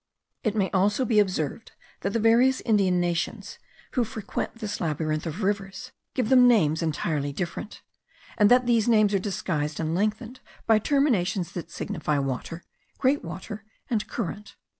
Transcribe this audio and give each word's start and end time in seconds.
It 0.43 0.55
may 0.55 0.71
also 0.71 1.05
be 1.05 1.19
observed 1.19 1.73
that 1.99 2.11
the 2.13 2.19
various 2.19 2.59
Indian 2.61 2.99
nations, 2.99 3.59
who 3.91 4.03
frequent 4.03 4.55
this 4.55 4.81
labyrinth 4.81 5.27
of 5.27 5.43
rivers, 5.43 5.91
give 6.15 6.29
them 6.29 6.47
names 6.47 6.81
entirely 6.81 7.31
different; 7.31 7.83
and 8.35 8.49
that 8.49 8.65
these 8.65 8.87
names 8.87 9.13
are 9.13 9.19
disguised 9.19 9.79
and 9.79 9.93
lengthened 9.93 10.39
by 10.65 10.79
terminations 10.79 11.51
that 11.51 11.69
signify 11.69 12.17
water, 12.17 12.63
great 12.97 13.23
water, 13.23 13.63
and 13.91 14.07
current. 14.07 14.55